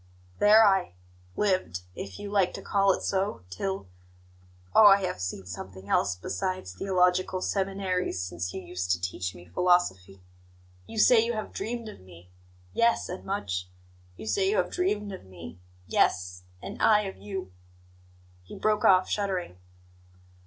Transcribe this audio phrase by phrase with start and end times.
[0.39, 0.95] "There I
[1.35, 3.87] lived, if you like to call it so, till
[4.73, 9.45] oh, I have seen something else besides theological seminaries since you used to teach me
[9.45, 10.23] philosophy!
[10.87, 12.31] You say you have dreamed of me
[12.73, 13.69] yes, and much!
[14.17, 17.51] You say you have dreamed of me yes, and I of you"
[18.45, 19.59] He broke off, shuddering.